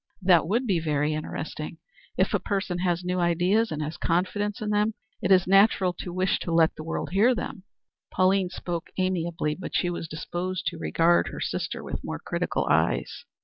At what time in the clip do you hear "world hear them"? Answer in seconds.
6.83-7.65